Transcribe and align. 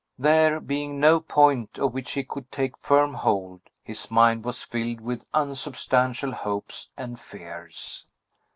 There 0.17 0.59
being 0.59 0.99
no 0.99 1.19
point 1.19 1.77
of 1.77 1.93
which 1.93 2.13
he 2.13 2.23
could 2.23 2.51
take 2.51 2.75
firm 2.77 3.13
hold, 3.13 3.61
his 3.83 4.09
mind 4.09 4.43
was 4.43 4.63
filled 4.63 4.99
with 4.99 5.25
unsubstantial 5.31 6.31
hopes 6.31 6.89
and 6.97 7.19
fears. 7.19 8.03